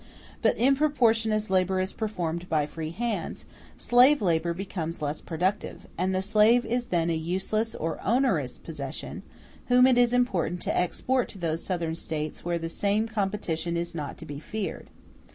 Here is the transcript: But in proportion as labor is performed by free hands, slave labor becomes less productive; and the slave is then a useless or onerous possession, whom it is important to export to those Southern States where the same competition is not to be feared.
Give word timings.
But 0.41 0.57
in 0.57 0.75
proportion 0.75 1.31
as 1.31 1.51
labor 1.51 1.79
is 1.79 1.93
performed 1.93 2.49
by 2.49 2.65
free 2.65 2.89
hands, 2.89 3.45
slave 3.77 4.19
labor 4.19 4.51
becomes 4.51 4.99
less 4.99 5.21
productive; 5.21 5.85
and 5.95 6.15
the 6.15 6.23
slave 6.23 6.65
is 6.65 6.87
then 6.87 7.11
a 7.11 7.15
useless 7.15 7.75
or 7.75 7.99
onerous 8.03 8.57
possession, 8.57 9.21
whom 9.67 9.85
it 9.85 9.99
is 9.99 10.11
important 10.11 10.59
to 10.63 10.75
export 10.75 11.27
to 11.29 11.37
those 11.37 11.63
Southern 11.63 11.93
States 11.93 12.43
where 12.43 12.57
the 12.57 12.67
same 12.67 13.07
competition 13.07 13.77
is 13.77 13.93
not 13.93 14.17
to 14.17 14.25
be 14.25 14.39
feared. 14.39 14.89